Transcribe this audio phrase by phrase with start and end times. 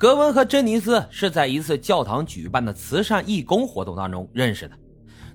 [0.00, 4.74] 格温和珍妮斯是在一次教堂举办的慈善义工活动当中认识的，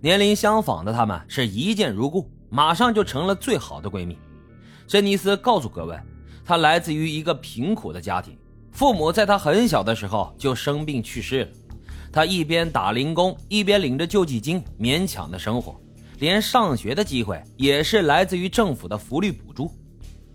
[0.02, 4.18] 年龄相仿的他们是一见如故，马上就成了最好的闺蜜。
[4.88, 6.04] 珍妮斯告诉格温，
[6.44, 8.36] 她来自于一个贫苦的家庭，
[8.72, 11.52] 父母在她很小的时候就生病去世了，
[12.12, 15.80] 她一边打零工，一边领着救济金勉强的生活，
[16.18, 19.72] 连上学的机会也是来自于政府的福利补助。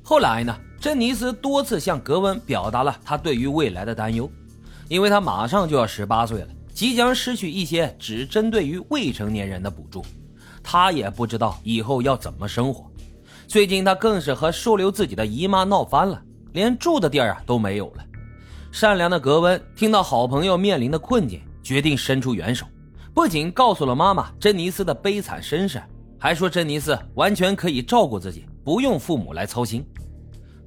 [0.05, 0.57] 后来呢？
[0.81, 4.29] 珍妮斯多次向格温表达了她对于未来的担忧，
[4.89, 10.03] 因为她马上就要十八岁了，即将失去一些只针对于未成年人的补助，
[10.63, 12.91] 她也不知道以后要怎么生活。
[13.47, 16.19] 最近她更是和收留自己的姨妈闹翻了，
[16.55, 18.05] 连住的地儿啊都没有了。
[18.73, 22.65] 善良的格温听到好朋友面临的困境，决定伸出援手，
[23.13, 25.79] 不仅告诉了妈妈珍妮斯的悲惨身世，
[26.19, 29.85] 还说珍妮斯完全可以照顾自己，不用父母来操心。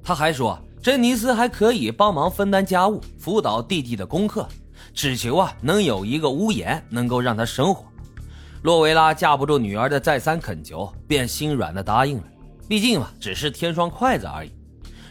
[0.04, 4.46] 他还说，珍妮斯还可以帮忙分担家务，辅导弟弟的功课，
[4.92, 7.86] 只求啊能有一个屋檐能够让他生活。
[8.60, 12.24] 洛维拉架不住女儿的再三恳求，便心软的答应了。
[12.68, 14.52] 毕竟嘛，只是添双筷子而已。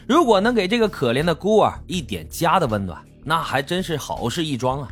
[0.06, 4.88] 如果能给这个可怜的孤儿一点家的温暖，那还真是好事一桩啊。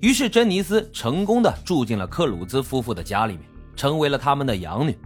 [0.00, 3.42] 于是，珍妮斯成功的住进了克鲁兹夫妇的家里面，
[3.74, 4.96] 成为了他们的养女。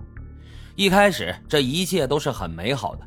[0.76, 3.02] 一开始，这一切都是很美好的。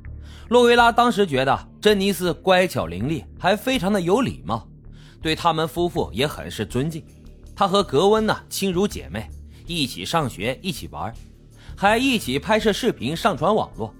[0.49, 4.67] 洛维拉当时觉得珍妮斯乖巧伶俐，还非常的有礼貌，
[5.21, 7.03] 对他们夫妇也很是尊敬。
[7.55, 9.29] 她和格温呢亲如姐妹，
[9.65, 11.13] 一起上学，一起玩，
[11.75, 13.93] 还一起拍摄视频上传网络。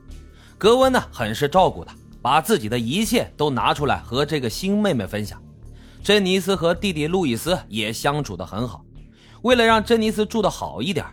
[0.58, 5.42] 格温呢很是照顾她，把自己的一切都拿出来和这个新妹妹分享。
[6.04, 8.84] 珍妮斯和弟弟路易斯也相处的很好。
[9.44, 11.06] 为了让珍妮斯住的好一点，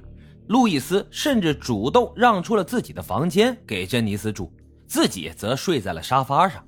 [0.48, 4.53] 路易斯甚至主动让出了自己的房间给珍妮斯住。
[4.91, 6.64] 自己则睡在了沙发上，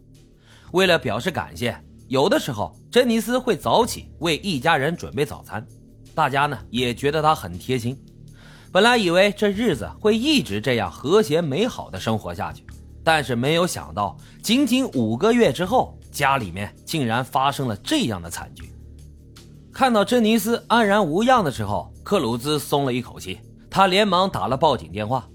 [0.70, 5.66] 为了表示感谢，有的时候珍妮斯会早起为一家人准备早餐，
[6.14, 8.00] 大家呢也觉得她很贴心。
[8.70, 12.64] 本来以为这日子会一直这样和谐美好的生活下去，
[13.02, 18.72] 但是没有想到，仅仅五个月之后，家里面竟然发生了这样的惨剧。
[19.72, 25.28] 看到珍妮斯安然无恙的时候，克鲁兹松了一口气，他连忙打了报警电话，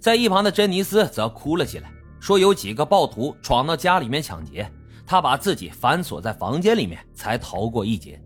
[0.00, 1.92] 在一旁的珍妮斯则哭了起来。
[2.20, 4.70] 说有几个暴徒闯到家里面抢劫，
[5.06, 8.22] 他把自己反锁在房间里面才逃过一劫。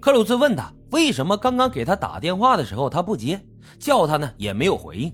[0.00, 3.40] 克鲁兹问他为什么刚刚给他打电话的时候他不接，
[3.78, 5.12] 叫他呢也没有回应。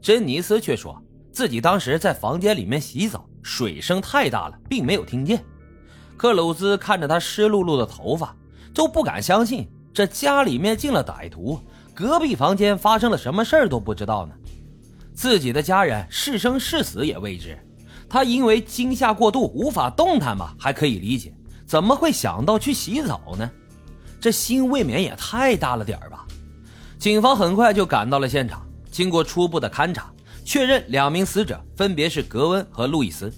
[0.00, 5.44] 珍妮斯却说自己当时在房间里面洗澡，水声太大了，并没有听见。
[6.16, 8.34] 克鲁兹看着他湿漉漉的头发，
[8.72, 11.58] 都不敢相信这家里面进了歹徒，
[11.92, 14.34] 隔壁房间发生了什么事儿都不知道呢。
[15.16, 17.58] 自己的家人是生是死也未知，
[18.06, 21.34] 他因为惊吓过度无法动弹吧，还可以理解，
[21.66, 23.50] 怎么会想到去洗澡呢？
[24.20, 26.26] 这心未免也太大了点吧！
[26.98, 30.12] 警方很快就赶到了现场，经过初步的勘查，
[30.44, 33.32] 确认两名死者分别是格温和路易斯，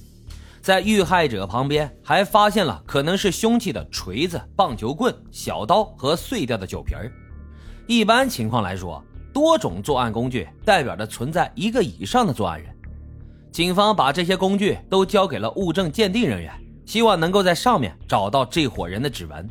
[0.60, 6.98] 在遇害者旁边还发现了可能是凶器的锤子、棒球棍、小刀和碎掉的酒瓶。
[7.86, 9.00] 一般情况来说。
[9.38, 12.74] 多种作案工具代表着存在一个以上的作案人。
[13.52, 16.52] 警方把这些工具都交给了物证鉴定人员，
[16.84, 19.48] 希望能够在上面找到这伙人的指纹。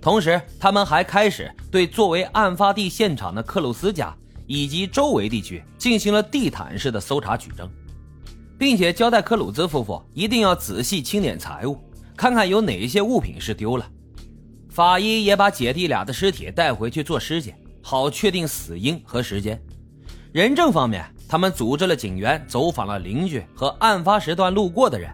[0.00, 4.16] 同时，他们还开始对作为案发地现场的克鲁斯家
[4.46, 7.68] 以及周围地区进行了地毯式的搜查取证，
[8.56, 11.76] 并且交代克鲁兹夫妇一定要仔细清点财物，
[12.16, 13.84] 看看有哪一些物品是丢了。
[14.70, 17.58] 法医也把姐弟俩的尸体带回去做尸检。
[17.88, 19.62] 好确定死因和时间。
[20.32, 25.08] 人证方面，他们组织了警员走访了邻居和案发时段路过的人，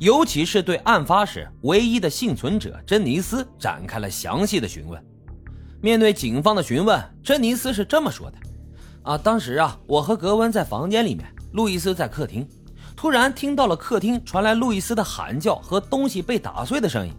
[0.00, 5.00] 尤其是对案发时唯一的幸存者珍妮斯展开了详细的询问。
[5.80, 8.36] 面对警方的询问，珍妮斯是这么说的
[9.08, 12.44] ：“啊，当时啊，我和格温在房间里面，路易斯在客厅，
[12.96, 17.14] 突然听到了客厅传来路易斯的喊叫和东西被打碎的声音，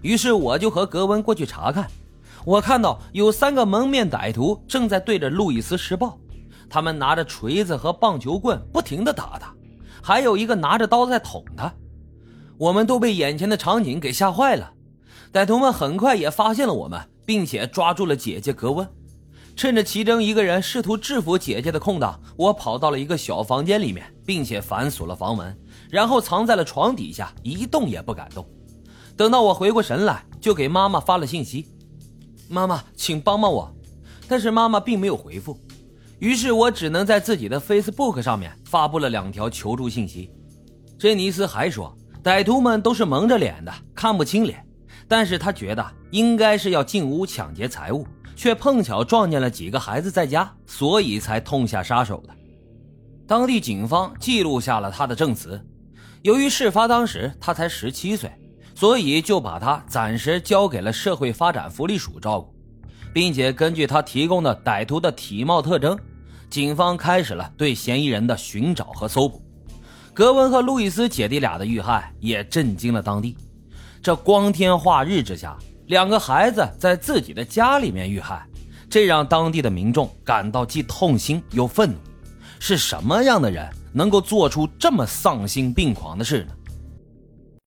[0.00, 1.90] 于是我就和格温过去查看。”
[2.44, 6.18] 我看到有三个蒙面歹徒正在对着路易斯施暴，
[6.68, 9.54] 他们拿着锤子和棒球棍不停地打他，
[10.02, 11.72] 还有一个拿着刀在捅他。
[12.58, 14.72] 我们都被眼前的场景给吓坏了。
[15.32, 18.86] 歹徒们很快也发现了我们，并且抓住了姐姐格温。
[19.56, 25.56] 趁着其中一个人试图制服姐姐的空档，我跑到了一个小房间里面，并且反锁了房门，
[25.90, 28.46] 然后藏在了床底下，一动也不敢动。
[29.16, 31.68] 等到我回过神来，就给妈妈发了信息。
[32.48, 33.74] 妈妈，请帮帮我！
[34.28, 35.58] 但是妈妈并没有回复，
[36.18, 40.30] 于是我只能在自己的 Facebook 上面发布了两条求助信息。
[40.98, 44.64] 珍妮斯还说，歹徒们都是蒙着脸的，看不清脸，
[45.06, 52.34] 但是他觉得应该是要进屋抢劫财物，却碰巧撞见了几个孩子在家，所以才痛下杀手的。
[53.26, 55.60] 当地警方记录下了他的证词，
[56.22, 58.32] 由于事发当时他才十七岁，
[58.74, 62.52] 所以就把他暂时交给了社会发展福利署照顾，
[63.12, 65.96] 并且根据他提供的歹徒的体貌特征，
[66.50, 69.40] 警方开始了对嫌疑人的寻找和搜捕。
[70.12, 73.36] 格温和路易斯姐弟俩的遇害也震惊了当地。
[74.02, 75.56] 这光天化日之下，
[75.86, 78.46] 两个孩子在自己的家里面遇害，
[78.90, 81.96] 这让当地的民众感到既痛心又愤怒。
[82.60, 86.52] 是什么样的人能够做出这么丧心病狂的事呢？